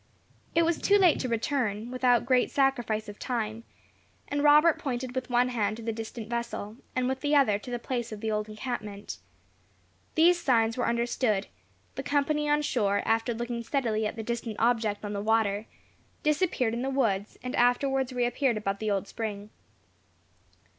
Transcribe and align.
It 0.55 0.63
was 0.63 0.81
too 0.81 0.97
late 0.97 1.19
to 1.19 1.29
return, 1.29 1.91
without 1.91 2.25
great 2.25 2.49
sacrifice 2.49 3.07
of 3.07 3.19
time; 3.19 3.63
and 4.27 4.41
Robert 4.41 4.79
pointed 4.79 5.13
with 5.13 5.29
one 5.29 5.49
hand 5.49 5.77
to 5.77 5.83
the 5.83 5.91
distant 5.91 6.27
vessel, 6.27 6.77
and 6.95 7.07
with 7.07 7.21
the 7.21 7.35
other 7.35 7.59
to 7.59 7.69
the 7.69 7.77
place 7.77 8.11
of 8.11 8.19
the 8.19 8.31
old 8.31 8.49
encampment. 8.49 9.19
These 10.15 10.41
signs 10.41 10.75
were 10.75 10.87
understood; 10.87 11.45
the 11.93 12.01
company 12.01 12.49
on 12.49 12.63
shore, 12.63 13.03
after 13.05 13.31
looking 13.31 13.61
steadily 13.61 14.07
at 14.07 14.15
the 14.15 14.23
distant 14.23 14.55
object 14.57 15.05
on 15.05 15.13
the 15.13 15.21
water, 15.21 15.67
disappeared 16.23 16.73
in 16.73 16.81
the 16.81 16.89
woods, 16.89 17.37
and 17.43 17.55
afterwards 17.55 18.11
re 18.11 18.25
appeared 18.25 18.57
above 18.57 18.79
the 18.79 18.89
old 18.89 19.07
spring. 19.07 19.51